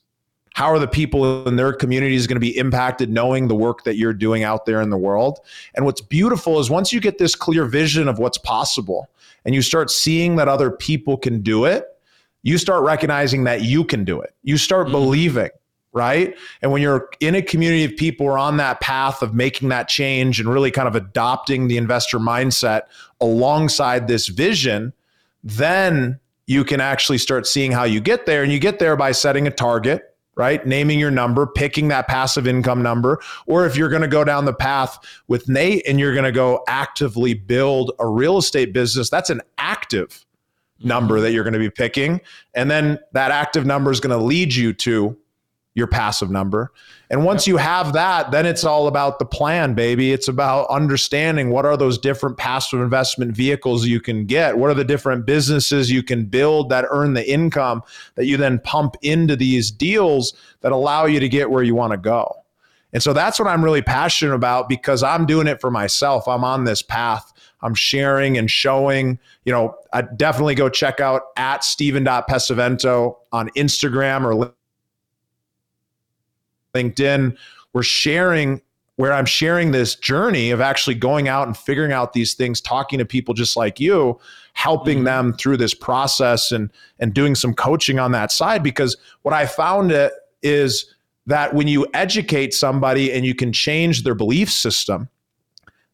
[0.54, 3.96] How are the people in their communities going to be impacted knowing the work that
[3.96, 5.40] you're doing out there in the world?
[5.76, 9.10] And what's beautiful is once you get this clear vision of what's possible
[9.46, 11.86] and you start seeing that other people can do it,
[12.44, 14.36] you start recognizing that you can do it.
[14.44, 14.92] You start mm-hmm.
[14.92, 15.50] believing
[15.94, 16.36] right?
[16.62, 19.70] And when you're in a community of people who are on that path of making
[19.70, 22.84] that change and really kind of adopting the investor mindset
[23.20, 24.94] alongside this vision,
[25.44, 28.44] then you can actually start seeing how you get there.
[28.44, 30.66] And you get there by setting a target, right?
[30.66, 33.20] Naming your number, picking that passive income number.
[33.46, 36.32] Or if you're going to go down the path with Nate and you're going to
[36.32, 40.26] go actively build a real estate business, that's an active
[40.84, 41.24] number mm-hmm.
[41.24, 42.22] that you're going to be picking.
[42.54, 45.18] And then that active number is going to lead you to
[45.74, 46.72] your passive number.
[47.10, 50.12] And once you have that, then it's all about the plan, baby.
[50.12, 54.58] It's about understanding what are those different passive investment vehicles you can get?
[54.58, 57.84] What are the different businesses you can build that earn the income
[58.16, 61.92] that you then pump into these deals that allow you to get where you want
[61.92, 62.36] to go?
[62.94, 66.28] And so that's what I'm really passionate about because I'm doing it for myself.
[66.28, 67.32] I'm on this path.
[67.62, 69.20] I'm sharing and showing.
[69.46, 74.54] You know, I definitely go check out at Steven.Pesavento on Instagram or
[76.74, 77.38] LinkedIn,
[77.74, 78.62] we're sharing
[78.98, 83.00] where I'm sharing this journey of actually going out and figuring out these things, talking
[83.00, 84.20] to people just like you,
[84.54, 85.06] helping mm-hmm.
[85.06, 88.62] them through this process and and doing some coaching on that side.
[88.62, 90.94] Because what I found it is
[91.26, 95.10] that when you educate somebody and you can change their belief system,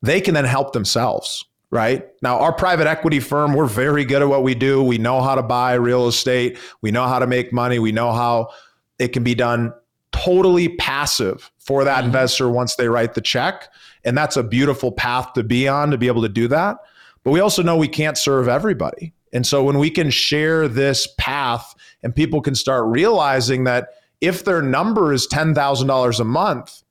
[0.01, 1.45] they can then help themselves.
[1.69, 4.81] Right now, our private equity firm, we're very good at what we do.
[4.81, 6.57] We know how to buy real estate.
[6.81, 7.77] We know how to make money.
[7.77, 8.51] We know how
[8.99, 9.73] it can be done
[10.11, 12.07] totally passive for that mm-hmm.
[12.07, 13.69] investor once they write the check.
[14.03, 16.77] And that's a beautiful path to be on to be able to do that.
[17.23, 19.13] But we also know we can't serve everybody.
[19.33, 23.89] And so when we can share this path and people can start realizing that
[24.21, 26.83] if their number is $10,000 a month,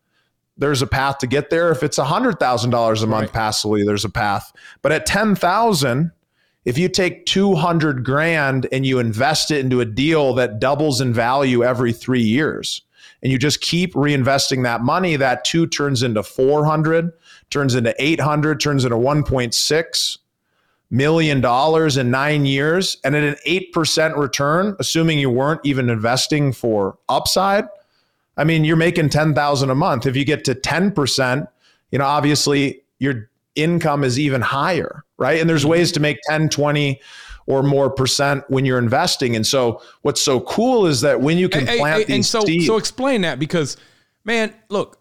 [0.58, 1.70] there's a path to get there.
[1.70, 3.32] If it's $100,000 a month right.
[3.32, 4.52] passively, there's a path.
[4.82, 6.12] But at 10,000,
[6.64, 11.12] if you take 200 grand and you invest it into a deal that doubles in
[11.12, 12.82] value every 3 years,
[13.26, 17.10] and you just keep reinvesting that money, that two turns into 400,
[17.50, 20.18] turns into 800, turns into 1.6
[20.90, 22.98] million dollars in nine years.
[23.02, 27.64] And at an 8% return, assuming you weren't even investing for upside,
[28.36, 30.06] I mean, you're making 10,000 a month.
[30.06, 31.48] If you get to 10%,
[31.90, 35.40] you know, obviously your income is even higher, right?
[35.40, 35.70] And there's mm-hmm.
[35.72, 37.00] ways to make 10, 20,
[37.46, 39.36] or more percent when you're investing.
[39.36, 42.26] And so what's so cool is that when you can hey, plant hey, these and
[42.26, 43.76] so seeds, so explain that because
[44.24, 44.98] man, look,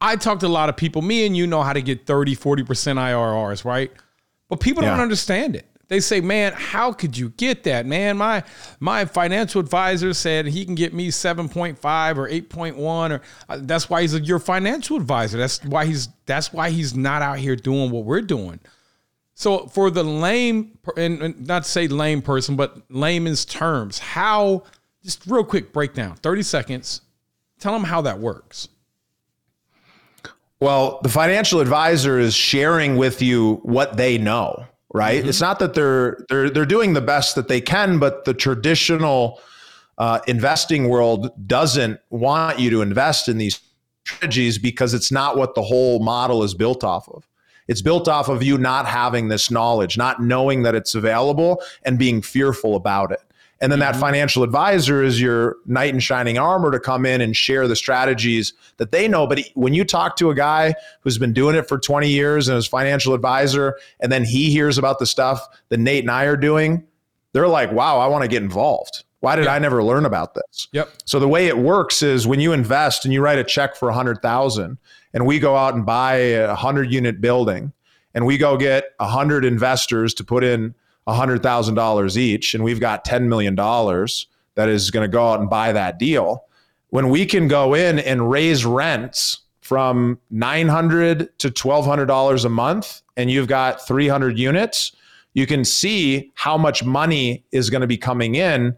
[0.00, 1.02] I talk to a lot of people.
[1.02, 3.90] Me and you know how to get 30, 40% IRRs, right?
[4.48, 5.66] But people don't understand it.
[5.88, 8.16] They say, "Man, how could you get that, man?
[8.16, 8.42] My
[8.80, 14.02] my financial advisor said he can get me 7.5 or 8.1 or uh, that's why
[14.02, 15.38] he's a, your financial advisor.
[15.38, 18.58] That's why he's that's why he's not out here doing what we're doing."
[19.38, 24.64] So for the lame, and not to say lame person, but layman's terms, how,
[25.04, 27.02] just real quick breakdown, 30 seconds,
[27.60, 28.68] tell them how that works.
[30.58, 35.20] Well, the financial advisor is sharing with you what they know, right?
[35.20, 35.28] Mm-hmm.
[35.28, 39.38] It's not that they're they're they're doing the best that they can, but the traditional
[39.98, 43.60] uh, investing world doesn't want you to invest in these
[44.06, 47.28] strategies because it's not what the whole model is built off of.
[47.68, 51.98] It's built off of you not having this knowledge, not knowing that it's available and
[51.98, 53.20] being fearful about it.
[53.60, 53.92] And then mm-hmm.
[53.92, 57.76] that financial advisor is your knight in shining armor to come in and share the
[57.76, 59.26] strategies that they know.
[59.26, 62.58] But when you talk to a guy who's been doing it for 20 years and
[62.58, 66.36] is financial advisor, and then he hears about the stuff that Nate and I are
[66.36, 66.86] doing,
[67.32, 69.04] they're like, wow, I want to get involved.
[69.26, 69.54] Why did yep.
[69.54, 70.68] I never learn about this?
[70.70, 70.88] Yep.
[71.04, 73.88] So the way it works is when you invest and you write a check for
[73.88, 74.78] a hundred thousand
[75.12, 77.72] and we go out and buy a hundred unit building
[78.14, 80.76] and we go get a hundred investors to put in
[81.08, 85.72] $100,000 each, and we've got $10 million that is going to go out and buy
[85.72, 86.44] that deal.
[86.90, 93.28] When we can go in and raise rents from 900 to $1,200 a month, and
[93.28, 94.94] you've got 300 units,
[95.34, 98.76] you can see how much money is going to be coming in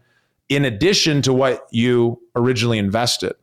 [0.49, 3.33] in addition to what you originally invested.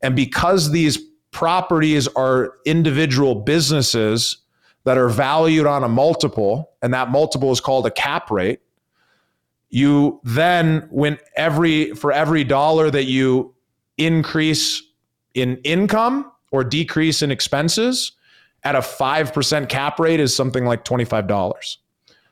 [0.00, 0.98] And because these
[1.32, 4.38] properties are individual businesses
[4.84, 8.60] that are valued on a multiple, and that multiple is called a cap rate.
[9.70, 13.54] You then, when every for every dollar that you
[13.96, 14.82] increase
[15.34, 18.12] in income or decrease in expenses,
[18.64, 21.76] at a 5% cap rate is something like $25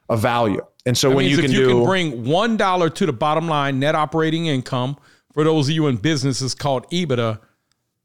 [0.09, 0.65] of value.
[0.87, 3.49] And so that when you can you do can bring one dollar to the bottom
[3.49, 4.97] line net operating income
[5.33, 7.39] for those of you in businesses called EBITDA,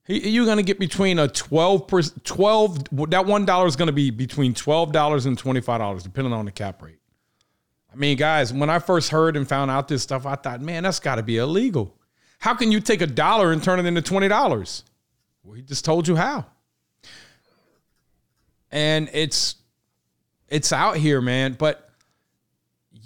[0.07, 1.87] you're going to get between a 12
[2.23, 6.51] 12 that one dollar is going to be between $12 and $25 depending on the
[6.51, 6.99] cap rate.
[7.91, 10.83] I mean, guys, when I first heard and found out this stuff, I thought, man,
[10.83, 11.97] that's got to be illegal.
[12.39, 14.83] How can you take a dollar and turn it into $20?
[15.43, 16.45] Well, he just told you how.
[18.69, 19.55] And it's
[20.49, 21.84] it's out here, man, but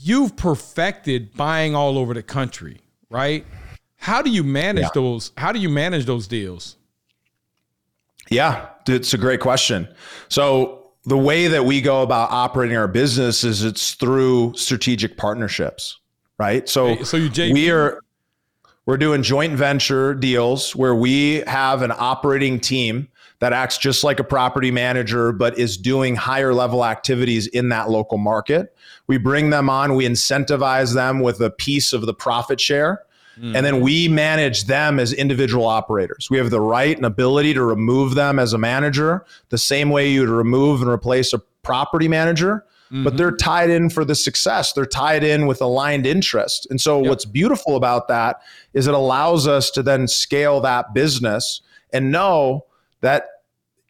[0.02, 3.46] you've perfected buying all over the country, right?
[3.98, 4.90] How do you manage yeah.
[4.94, 6.78] those how do you manage those deals?
[8.30, 9.88] Yeah, it's a great question.
[10.28, 16.00] So, the way that we go about operating our business is it's through strategic partnerships,
[16.38, 16.70] right?
[16.70, 18.00] So, so you JV- we are
[18.86, 23.08] we're doing joint venture deals where we have an operating team
[23.40, 27.90] that acts just like a property manager but is doing higher level activities in that
[27.90, 28.76] local market.
[29.08, 33.04] We bring them on, we incentivize them with a piece of the profit share
[33.42, 33.56] Mm.
[33.56, 36.28] And then we manage them as individual operators.
[36.30, 40.10] We have the right and ability to remove them as a manager, the same way
[40.10, 42.66] you would remove and replace a property manager.
[42.88, 43.04] Mm-hmm.
[43.04, 44.74] But they're tied in for the success.
[44.74, 46.68] They're tied in with aligned interest.
[46.72, 47.10] And so, yep.
[47.10, 48.42] what's beautiful about that
[48.74, 51.62] is it allows us to then scale that business
[51.94, 52.66] and know
[53.02, 53.26] that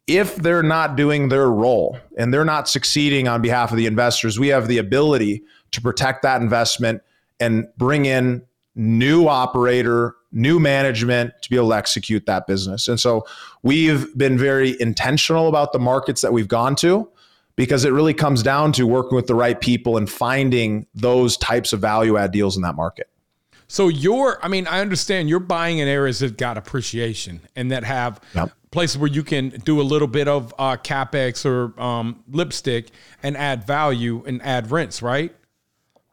[0.08, 4.40] if they're not doing their role and they're not succeeding on behalf of the investors,
[4.40, 7.02] we have the ability to protect that investment
[7.40, 8.42] and bring in
[8.76, 12.88] new operator, new management to be able to execute that business.
[12.88, 13.26] And so
[13.62, 17.10] we've been very intentional about the markets that we've gone to
[17.56, 21.74] because it really comes down to working with the right people and finding those types
[21.74, 23.10] of value add deals in that market.
[23.68, 27.84] So you're, I mean, I understand you're buying in areas that got appreciation and that
[27.84, 28.52] have yep.
[28.72, 32.92] Places where you can do a little bit of uh, capex or um, lipstick
[33.24, 35.36] and add value and add rents, right?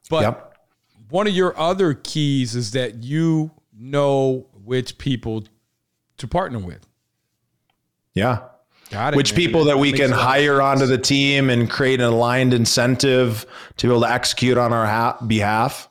[0.08, 0.46] But yep
[1.08, 5.44] one of your other keys is that you know which people
[6.18, 6.86] to partner with.
[8.14, 8.40] Yeah.
[8.90, 9.36] Got it, which man.
[9.36, 13.44] people that we can hire onto the team and create an aligned incentive
[13.76, 15.88] to be able to execute on our ha- behalf.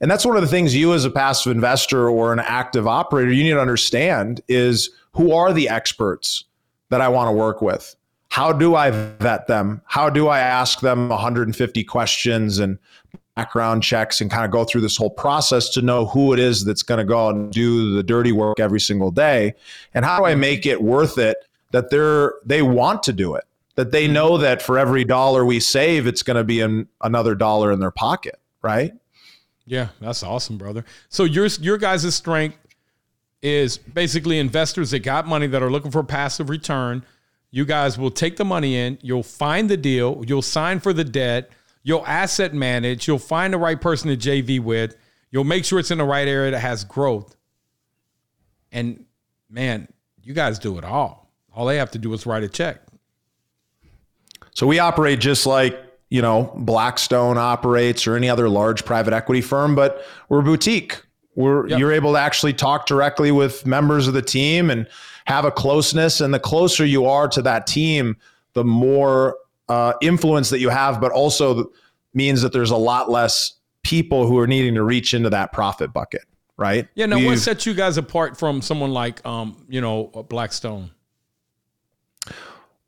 [0.00, 3.32] And that's one of the things you as a passive investor or an active operator
[3.32, 6.44] you need to understand is who are the experts
[6.90, 7.96] that I want to work with?
[8.28, 9.80] How do I vet them?
[9.86, 12.78] How do I ask them 150 questions and
[13.36, 16.64] background checks and kind of go through this whole process to know who it is
[16.64, 19.54] that's going to go and do the dirty work every single day
[19.92, 21.36] and how do i make it worth it
[21.70, 25.60] that they're they want to do it that they know that for every dollar we
[25.60, 28.92] save it's going to be an, another dollar in their pocket right
[29.66, 32.56] yeah that's awesome brother so your your guys' strength
[33.42, 37.04] is basically investors that got money that are looking for passive return
[37.50, 41.04] you guys will take the money in you'll find the deal you'll sign for the
[41.04, 41.50] debt
[41.86, 43.06] You'll asset manage.
[43.06, 44.96] You'll find the right person to JV with.
[45.30, 47.36] You'll make sure it's in the right area that has growth.
[48.72, 49.04] And
[49.48, 49.86] man,
[50.20, 51.30] you guys do it all.
[51.54, 52.82] All they have to do is write a check.
[54.52, 59.40] So we operate just like, you know, Blackstone operates or any other large private equity
[59.40, 61.02] firm, but we're boutique.
[61.34, 61.78] We're yep.
[61.78, 64.86] you're able to actually talk directly with members of the team and
[65.26, 66.20] have a closeness.
[66.20, 68.16] And the closer you are to that team,
[68.54, 69.36] the more
[69.68, 71.70] uh, influence that you have, but also
[72.14, 75.92] means that there's a lot less people who are needing to reach into that profit
[75.92, 76.22] bucket,
[76.56, 76.88] right?
[76.94, 77.06] Yeah.
[77.06, 80.90] Now, We've, what sets you guys apart from someone like, um, you know, Blackstone?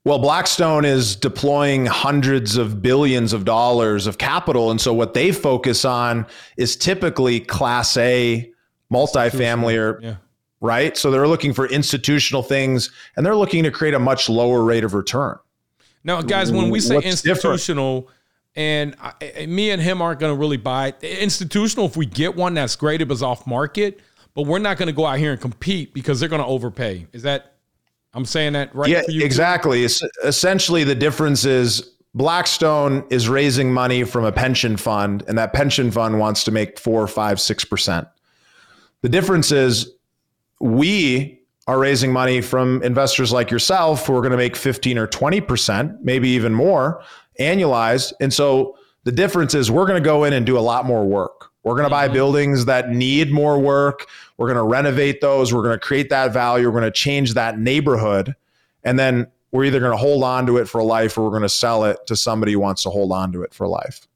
[0.05, 4.71] Well, Blackstone is deploying hundreds of billions of dollars of capital.
[4.71, 8.51] And so what they focus on is typically class A
[8.91, 10.17] multifamily or yeah.
[10.61, 10.97] right.
[10.97, 14.85] So they're looking for institutional things and they're looking to create a much lower rate
[14.85, 15.39] of return.
[16.05, 18.17] Now, guys, when we say What's institutional, different?
[18.57, 21.03] and I, me and him aren't going to really buy it.
[21.03, 23.03] Institutional, if we get one, that's great.
[23.03, 24.01] It was off market,
[24.33, 27.09] but we're not going to go out here and compete because they're going to overpay.
[27.13, 27.58] Is that
[28.15, 28.91] I'm saying that right?
[28.91, 29.85] Yeah, exactly.
[29.85, 35.91] essentially, the difference is Blackstone is raising money from a pension fund, and that pension
[35.91, 38.09] fund wants to make four, five, six percent.
[39.03, 39.93] The difference is
[40.61, 45.07] we are raising money from investors like yourself who are going to make 15 or
[45.07, 47.03] 20 percent, maybe even more
[47.39, 48.13] annualized.
[48.21, 51.05] And so the difference is we're going to go in and do a lot more
[51.05, 51.51] work.
[51.69, 52.15] We're going to buy mm-hmm.
[52.15, 54.07] buildings that need more work.
[54.39, 55.53] We're going to renovate those.
[55.53, 56.67] We're going to create that value.
[56.67, 58.35] We're going to change that neighborhood.
[58.85, 61.43] And then we're either going to hold on to it for life or we're going
[61.43, 64.07] to sell it to somebody who wants to hold on to it for life.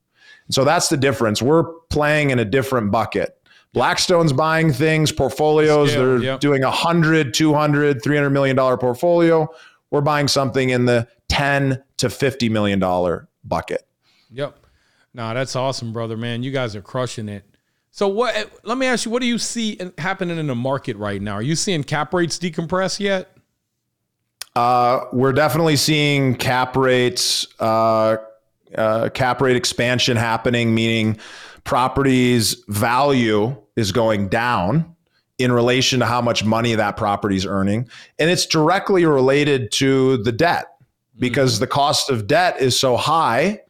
[0.47, 1.43] And so that's the difference.
[1.43, 3.37] We're playing in a different bucket.
[3.75, 6.41] Blackstone's buying things, portfolios, Scale, they're yep.
[6.41, 9.49] doing a 100, 200, 300 million dollar portfolio.
[9.91, 13.87] We're buying something in the 10 to 50 million dollar bucket.
[14.31, 14.62] Yep.
[15.15, 16.43] Nah, that's awesome, brother, man.
[16.43, 17.45] You guys are crushing it.
[17.91, 18.51] So what?
[18.65, 21.35] Let me ask you, what do you see happening in the market right now?
[21.35, 23.37] Are you seeing cap rates decompress yet?
[24.57, 28.17] Uh, we're definitely seeing cap rates, uh,
[28.77, 31.19] uh, cap rate expansion happening, meaning
[31.65, 34.95] properties value is going down
[35.39, 40.19] in relation to how much money that property is earning, and it's directly related to
[40.19, 40.67] the debt
[41.19, 41.61] because mm-hmm.
[41.61, 43.61] the cost of debt is so high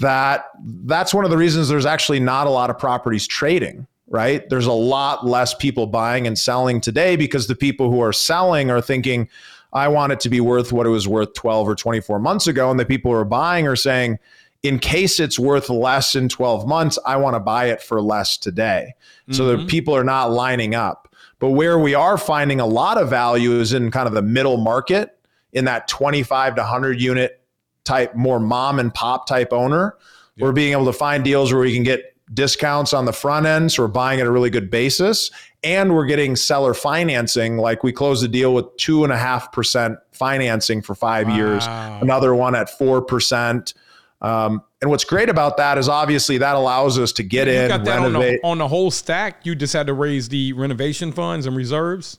[0.00, 0.46] that
[0.84, 4.66] that's one of the reasons there's actually not a lot of properties trading right there's
[4.66, 8.80] a lot less people buying and selling today because the people who are selling are
[8.80, 9.28] thinking
[9.72, 12.70] i want it to be worth what it was worth 12 or 24 months ago
[12.70, 14.18] and the people who are buying are saying
[14.62, 18.36] in case it's worth less in 12 months i want to buy it for less
[18.36, 19.32] today mm-hmm.
[19.32, 19.66] so the mm-hmm.
[19.66, 23.72] people are not lining up but where we are finding a lot of value is
[23.72, 25.18] in kind of the middle market
[25.52, 27.39] in that 25 to 100 unit
[27.90, 29.96] type, more mom and pop type owner.
[30.36, 30.44] Yeah.
[30.44, 33.72] We're being able to find deals where we can get discounts on the front end.
[33.72, 35.30] So we're buying at a really good basis.
[35.64, 37.56] And we're getting seller financing.
[37.56, 41.36] Like we closed a deal with two and a half percent financing for five wow.
[41.36, 41.66] years,
[42.00, 43.74] another one at four percent.
[44.22, 47.70] Um, and what's great about that is obviously that allows us to get you in,
[47.70, 48.04] renovate.
[48.04, 49.44] On the, on the whole stack.
[49.44, 52.18] You just had to raise the renovation funds and reserves.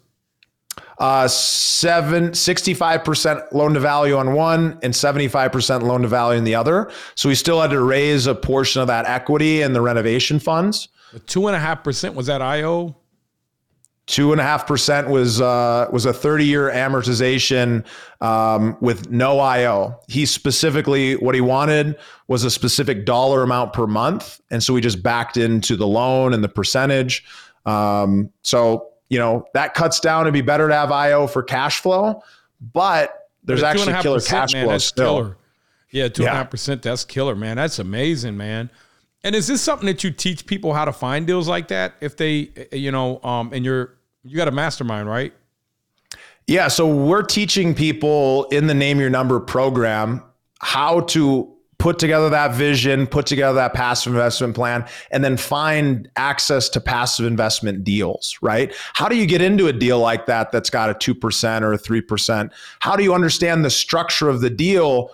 [1.01, 6.53] Uh, seven, 65% loan to value on one and 75% loan to value in the
[6.53, 6.91] other.
[7.15, 10.89] So we still had to raise a portion of that equity in the renovation funds.
[11.11, 12.95] The two and a half percent was that IO?
[14.05, 17.83] Two and a half percent was uh, was a 30 year amortization
[18.21, 19.99] um, with no IO.
[20.07, 24.81] He specifically what he wanted was a specific dollar amount per month, and so we
[24.81, 27.23] just backed into the loan and the percentage.
[27.65, 30.21] Um, so you know, that cuts down.
[30.21, 32.24] It'd be better to have IO for cash flow,
[32.74, 35.15] but there's but actually killer cash man, flow still.
[35.17, 35.38] Killer.
[35.91, 36.82] Yeah, two and a half percent.
[36.82, 37.58] That's killer, man.
[37.58, 38.71] That's amazing, man.
[39.26, 41.95] And is this something that you teach people how to find deals like that?
[42.00, 45.34] If they, you know, um, and you're you got a mastermind, right?
[46.47, 46.69] Yeah.
[46.69, 50.24] So we're teaching people in the Name Your Number program
[50.60, 56.08] how to put together that vision, put together that passive investment plan, and then find
[56.15, 58.72] access to passive investment deals, right?
[58.94, 61.80] How do you get into a deal like that that's got a 2% or a
[61.80, 62.52] 3%?
[62.82, 65.10] How do you understand the structure of the deal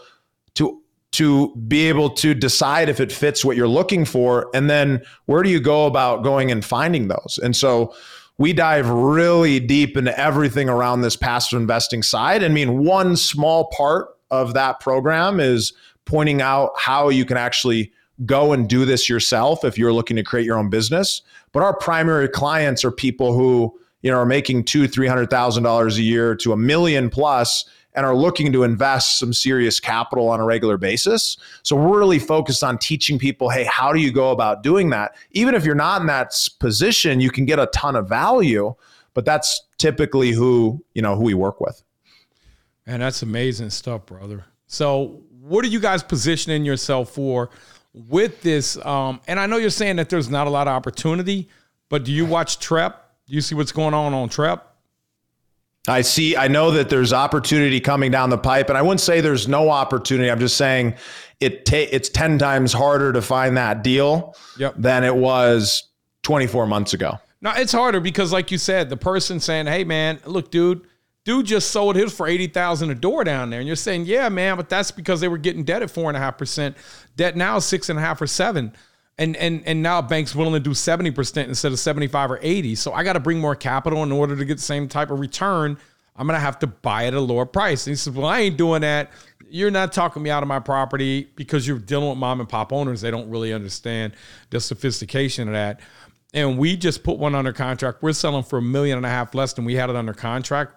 [0.55, 0.81] to
[1.13, 5.41] to be able to decide if it fits what you're looking for and then where
[5.41, 7.39] do you go about going and finding those?
[7.41, 7.93] And so
[8.37, 12.43] we dive really deep into everything around this passive investing side.
[12.43, 15.71] I mean, one small part of that program is
[16.07, 17.91] pointing out how you can actually
[18.25, 21.21] go and do this yourself if you're looking to create your own business.
[21.51, 25.63] But our primary clients are people who you know are making two, three hundred thousand
[25.63, 27.65] dollars a year to a million plus
[27.97, 31.35] and are looking to invest some serious capital on a regular basis.
[31.63, 35.15] So we're really focused on teaching people, hey, how do you go about doing that?
[35.31, 38.75] Even if you're not in that position, you can get a ton of value,
[39.15, 41.83] but that's typically who, you know, who we work with.
[42.85, 44.45] And that's amazing stuff, brother.
[44.67, 47.49] So what are you guys positioning yourself for
[47.93, 48.77] with this?
[48.85, 51.49] Um, and I know you're saying that there's not a lot of opportunity,
[51.89, 52.95] but do you watch Trepp?
[53.27, 54.61] Do you see what's going on on Trepp?
[55.87, 56.35] I see.
[56.35, 59.69] I know that there's opportunity coming down the pipe, and I wouldn't say there's no
[59.69, 60.29] opportunity.
[60.29, 60.95] I'm just saying
[61.39, 61.65] it.
[61.65, 64.73] Ta- it's ten times harder to find that deal yep.
[64.77, 65.83] than it was
[66.23, 67.17] 24 months ago.
[67.39, 70.81] No, it's harder because, like you said, the person saying, "Hey, man, look, dude,
[71.27, 74.29] Dude just sold his for eighty thousand a door down there, and you're saying, yeah,
[74.29, 76.77] man, but that's because they were getting debt at four and a half percent.
[77.17, 78.71] Debt now is six and a half or seven,
[79.17, 82.39] and and and now banks willing to do seventy percent instead of seventy five or
[82.41, 82.75] eighty.
[82.75, 85.19] So I got to bring more capital in order to get the same type of
[85.19, 85.77] return.
[86.15, 87.85] I'm gonna have to buy it at a lower price.
[87.87, 89.11] And he says, well, I ain't doing that.
[89.49, 92.71] You're not talking me out of my property because you're dealing with mom and pop
[92.71, 93.01] owners.
[93.01, 94.13] They don't really understand
[94.49, 95.81] the sophistication of that
[96.33, 98.01] and we just put one under contract.
[98.01, 100.73] We're selling for a million and a half less than we had it under contract.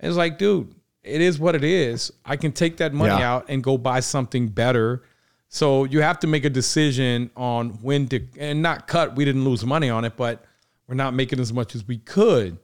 [0.00, 2.12] And it's like, dude, it is what it is.
[2.24, 3.34] I can take that money yeah.
[3.34, 5.02] out and go buy something better.
[5.48, 9.16] So you have to make a decision on when to and not cut.
[9.16, 10.44] We didn't lose money on it, but
[10.88, 12.58] we're not making as much as we could.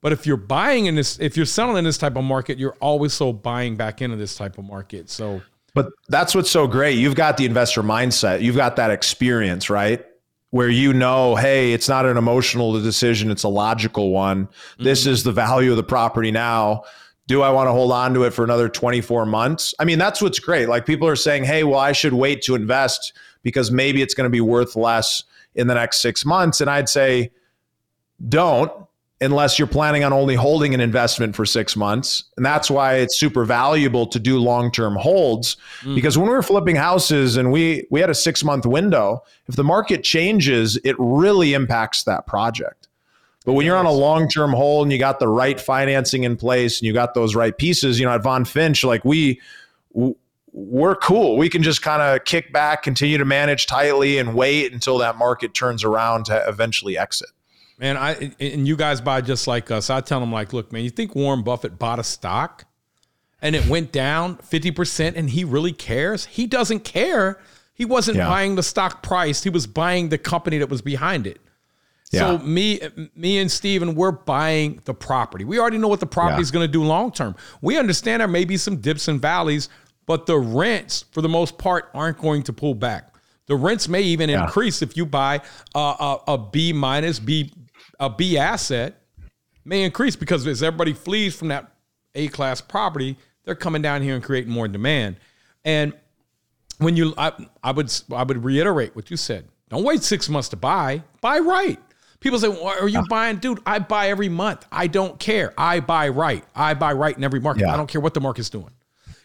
[0.00, 2.76] But if you're buying in this, if you're selling in this type of market, you're
[2.80, 5.08] always so buying back into this type of market.
[5.08, 5.42] So,
[5.74, 6.98] but that's what's so great.
[6.98, 8.42] You've got the investor mindset.
[8.42, 10.04] You've got that experience, right?
[10.52, 14.46] Where you know, hey, it's not an emotional decision, it's a logical one.
[14.46, 14.84] Mm-hmm.
[14.84, 16.84] This is the value of the property now.
[17.26, 19.74] Do I want to hold on to it for another 24 months?
[19.78, 20.68] I mean, that's what's great.
[20.68, 24.26] Like people are saying, hey, well, I should wait to invest because maybe it's going
[24.26, 25.24] to be worth less
[25.54, 26.60] in the next six months.
[26.60, 27.32] And I'd say,
[28.28, 28.70] don't
[29.22, 32.24] unless you're planning on only holding an investment for six months.
[32.36, 35.56] And that's why it's super valuable to do long-term holds.
[35.82, 35.94] Mm.
[35.94, 39.64] Because when we were flipping houses and we we had a six-month window, if the
[39.64, 42.88] market changes, it really impacts that project.
[43.44, 46.80] But when you're on a long-term hold and you got the right financing in place
[46.80, 49.40] and you got those right pieces, you know, at VonFinch, like we
[50.52, 51.36] we're cool.
[51.36, 55.16] We can just kind of kick back, continue to manage tightly and wait until that
[55.16, 57.30] market turns around to eventually exit.
[57.78, 59.90] Man, I and you guys buy just like us.
[59.90, 62.64] I tell them like, look, man, you think Warren Buffett bought a stock
[63.40, 66.26] and it went down 50% and he really cares?
[66.26, 67.40] He doesn't care.
[67.74, 68.28] He wasn't yeah.
[68.28, 69.42] buying the stock price.
[69.42, 71.40] He was buying the company that was behind it.
[72.12, 72.20] Yeah.
[72.20, 72.80] So me,
[73.16, 75.44] me and Steven, we're buying the property.
[75.44, 77.34] We already know what the property is going to do long term.
[77.62, 79.70] We understand there may be some dips and valleys,
[80.04, 83.11] but the rents, for the most part, aren't going to pull back.
[83.46, 84.44] The rents may even yeah.
[84.44, 85.40] increase if you buy
[85.74, 87.52] a, a, a B minus, B
[87.98, 89.00] a B asset
[89.64, 91.72] may increase because as everybody flees from that
[92.14, 95.16] A class property, they're coming down here and creating more demand.
[95.64, 95.92] And
[96.78, 97.32] when you, I,
[97.62, 99.48] I would, I would reiterate what you said.
[99.68, 101.02] Don't wait six months to buy.
[101.20, 101.78] Buy right.
[102.20, 104.64] People say, well, "Are you buying, dude?" I buy every month.
[104.70, 105.52] I don't care.
[105.58, 106.44] I buy right.
[106.54, 107.62] I buy right in every market.
[107.62, 107.74] Yeah.
[107.74, 108.70] I don't care what the market's doing.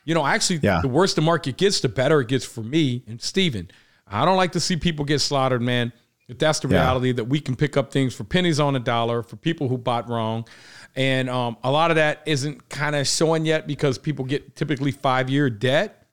[0.04, 0.82] You know, actually, yeah.
[0.82, 3.70] the worse the market gets, the better it gets for me and Steven.
[4.10, 5.92] I don't like to see people get slaughtered, man.
[6.28, 7.14] If that's the reality yeah.
[7.14, 10.10] that we can pick up things for pennies on a dollar for people who bought
[10.10, 10.46] wrong.
[10.96, 14.92] And um, a lot of that isn't kind of showing yet because people get typically
[14.92, 16.06] five year debt,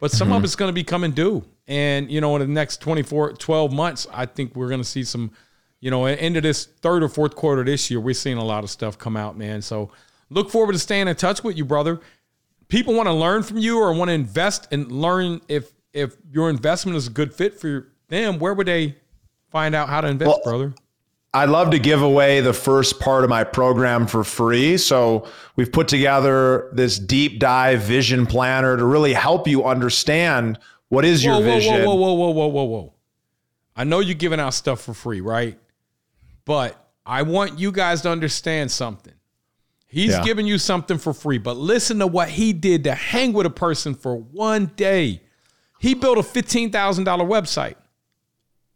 [0.00, 0.38] but some mm-hmm.
[0.38, 1.44] of it's going to be coming due.
[1.66, 5.04] And, you know, in the next 24, 12 months, I think we're going to see
[5.04, 5.32] some,
[5.80, 8.70] you know, into this third or fourth quarter this year, we're seeing a lot of
[8.70, 9.60] stuff come out, man.
[9.60, 9.90] So
[10.30, 12.00] look forward to staying in touch with you, brother.
[12.68, 16.50] People want to learn from you or want to invest and learn if if your
[16.50, 18.96] investment is a good fit for them, where would they
[19.50, 20.74] find out how to invest, well, brother?
[21.34, 24.76] I'd love to give away the first part of my program for free.
[24.76, 25.26] So
[25.56, 31.24] we've put together this deep dive vision planner to really help you understand what is
[31.24, 31.84] whoa, your whoa, vision.
[31.84, 32.64] Whoa, whoa, whoa, whoa, whoa, whoa.
[32.64, 32.94] Whoa.
[33.74, 35.58] I know you're giving out stuff for free, right?
[36.44, 36.76] But
[37.06, 39.14] I want you guys to understand something.
[39.86, 40.22] He's yeah.
[40.22, 43.50] giving you something for free, but listen to what he did to hang with a
[43.50, 45.21] person for one day.
[45.82, 47.74] He built a $15,000 website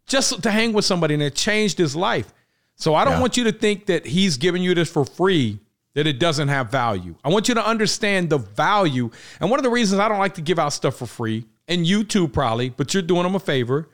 [0.07, 2.33] just to hang with somebody and it changed his life.
[2.75, 3.21] So I don't yeah.
[3.21, 5.57] want you to think that he's giving you this for free,
[5.93, 7.15] that it doesn't have value.
[7.23, 9.09] I want you to understand the value.
[9.39, 11.87] And one of the reasons I don't like to give out stuff for free, and
[11.87, 13.87] you too probably, but you're doing them a favor,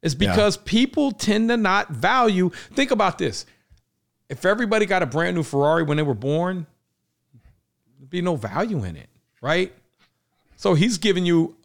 [0.00, 0.62] is because yeah.
[0.64, 2.48] people tend to not value.
[2.72, 3.44] Think about this.
[4.30, 6.66] If everybody got a brand new Ferrari when they were born,
[7.98, 9.10] there'd be no value in it,
[9.42, 9.70] right?
[10.56, 11.56] So he's giving you.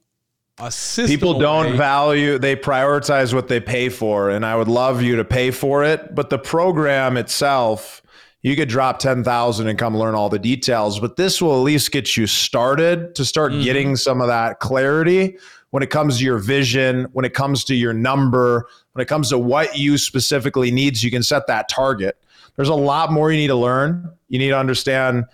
[1.07, 4.29] People don't value, they prioritize what they pay for.
[4.29, 6.13] And I would love you to pay for it.
[6.13, 8.01] But the program itself,
[8.41, 10.99] you could drop 10,000 and come learn all the details.
[10.99, 13.63] But this will at least get you started to start mm-hmm.
[13.63, 15.37] getting some of that clarity
[15.71, 19.29] when it comes to your vision, when it comes to your number, when it comes
[19.29, 22.17] to what you specifically needs, you can set that target.
[22.55, 24.11] There's a lot more you need to learn.
[24.29, 25.25] You need to understand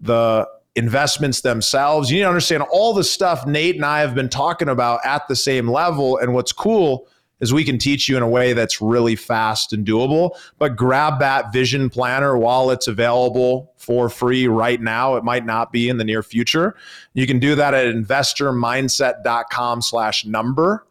[0.00, 2.10] the investments themselves.
[2.10, 5.26] You need to understand all the stuff Nate and I have been talking about at
[5.28, 6.18] the same level.
[6.18, 7.08] And what's cool
[7.40, 10.38] is we can teach you in a way that's really fast and doable.
[10.58, 15.16] But grab that vision planner while it's available for free right now.
[15.16, 16.76] It might not be in the near future.
[17.14, 20.86] You can do that at investormindset.com slash number.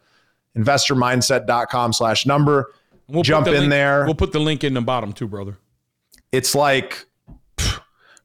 [0.55, 2.73] Investormindset.com slash number.
[3.07, 4.05] We'll Jump in link, there.
[4.05, 5.57] We'll put the link in the bottom too, brother.
[6.31, 7.05] It's like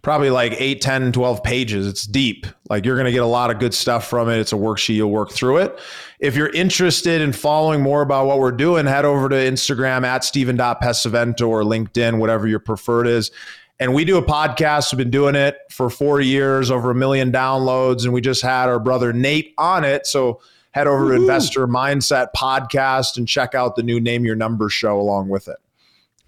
[0.03, 1.87] probably like 8, 10, 12 pages.
[1.87, 2.47] It's deep.
[2.69, 4.39] Like you're going to get a lot of good stuff from it.
[4.39, 4.97] It's a worksheet.
[4.97, 5.79] You'll work through it.
[6.19, 10.25] If you're interested in following more about what we're doing, head over to Instagram at
[10.25, 13.31] Steven.Pesavento or LinkedIn, whatever your preferred is.
[13.79, 14.93] And we do a podcast.
[14.93, 18.05] We've been doing it for four years, over a million downloads.
[18.05, 20.07] And we just had our brother Nate on it.
[20.07, 20.41] So
[20.73, 21.17] head over Woo-hoo.
[21.17, 25.49] to Investor Mindset Podcast and check out the new Name Your Number show along with
[25.49, 25.57] it.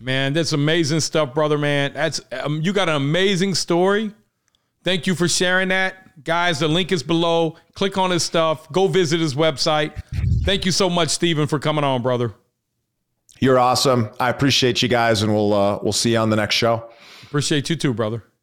[0.03, 1.57] Man, that's amazing stuff, brother.
[1.57, 4.13] Man, that's um, you got an amazing story.
[4.83, 6.59] Thank you for sharing that, guys.
[6.59, 7.57] The link is below.
[7.75, 8.71] Click on his stuff.
[8.73, 10.03] Go visit his website.
[10.45, 12.35] Thank you so much, Steven, for coming on, brother.
[13.39, 14.11] You're awesome.
[14.19, 16.91] I appreciate you guys, and we'll uh, we'll see you on the next show.
[17.23, 18.25] Appreciate you too, brother.